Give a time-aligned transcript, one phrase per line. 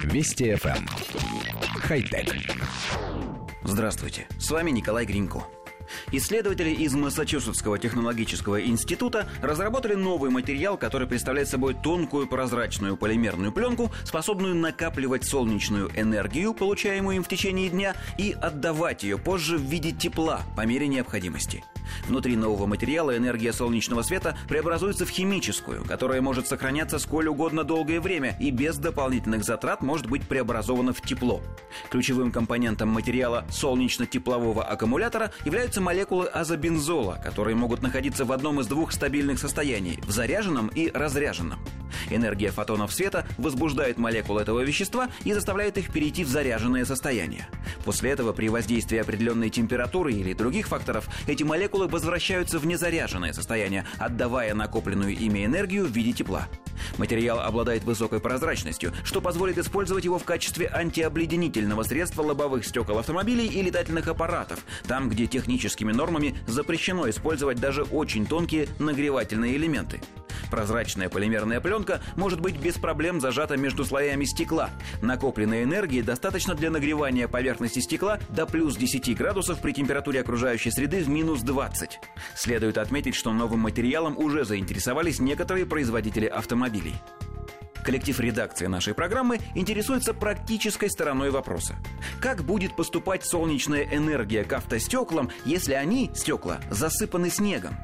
[0.00, 0.76] Вести FM.
[0.76, 0.86] Эм.
[1.80, 2.34] Хай-тек.
[3.62, 5.44] Здравствуйте, с вами Николай Гринько.
[6.10, 13.90] Исследователи из Массачусетского технологического института разработали новый материал, который представляет собой тонкую прозрачную полимерную пленку,
[14.04, 19.92] способную накапливать солнечную энергию, получаемую им в течение дня, и отдавать ее позже в виде
[19.92, 21.64] тепла по мере необходимости.
[22.06, 28.00] Внутри нового материала энергия солнечного света преобразуется в химическую, которая может сохраняться сколь угодно долгое
[28.00, 31.42] время и без дополнительных затрат может быть преобразована в тепло.
[31.90, 38.92] Ключевым компонентом материала солнечно-теплового аккумулятора являются молекулы азобензола, которые могут находиться в одном из двух
[38.92, 41.58] стабильных состояний– в заряженном и разряженном.
[42.10, 47.48] Энергия фотонов света возбуждает молекулы этого вещества и заставляет их перейти в заряженное состояние.
[47.84, 53.86] После этого при воздействии определенной температуры или других факторов эти молекулы возвращаются в незаряженное состояние,
[53.98, 56.48] отдавая накопленную ими энергию в виде тепла.
[56.98, 63.46] Материал обладает высокой прозрачностью, что позволит использовать его в качестве антиобледенительного средства лобовых стекол автомобилей
[63.46, 70.00] и летательных аппаратов, там, где техническими нормами запрещено использовать даже очень тонкие нагревательные элементы.
[70.52, 74.68] Прозрачная полимерная пленка может быть без проблем зажата между слоями стекла.
[75.00, 81.02] Накопленной энергии достаточно для нагревания поверхности стекла до плюс 10 градусов при температуре окружающей среды
[81.02, 82.00] в минус 20.
[82.34, 86.96] Следует отметить, что новым материалом уже заинтересовались некоторые производители автомобилей.
[87.82, 91.76] Коллектив редакции нашей программы интересуется практической стороной вопроса.
[92.20, 97.74] Как будет поступать солнечная энергия к автостеклам, если они, стекла, засыпаны снегом?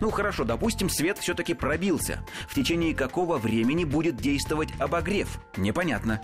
[0.00, 2.24] Ну хорошо, допустим, свет все-таки пробился.
[2.48, 5.38] В течение какого времени будет действовать обогрев?
[5.56, 6.20] Непонятно.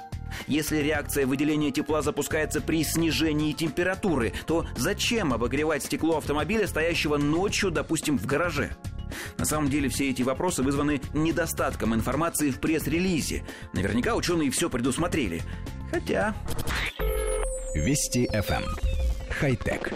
[0.47, 7.71] Если реакция выделения тепла запускается при снижении температуры, то зачем обогревать стекло автомобиля, стоящего ночью,
[7.71, 8.71] допустим, в гараже?
[9.39, 13.45] На самом деле все эти вопросы вызваны недостатком информации в пресс-релизе.
[13.73, 15.43] Наверняка ученые все предусмотрели.
[15.91, 16.35] Хотя...
[17.75, 18.65] Вести FM.
[18.65, 18.77] Эм.
[19.31, 19.93] Хай-тек.